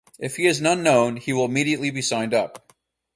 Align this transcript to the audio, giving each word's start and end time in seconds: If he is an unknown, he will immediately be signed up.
If 0.17 0.37
he 0.37 0.47
is 0.47 0.59
an 0.59 0.65
unknown, 0.65 1.17
he 1.17 1.31
will 1.31 1.45
immediately 1.45 1.91
be 1.91 2.01
signed 2.01 2.33
up. 2.33 2.73